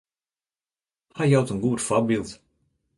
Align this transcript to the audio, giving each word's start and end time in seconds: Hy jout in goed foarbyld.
Hy 1.17 1.25
jout 1.31 1.51
in 1.53 1.61
goed 1.63 1.81
foarbyld. 1.87 2.29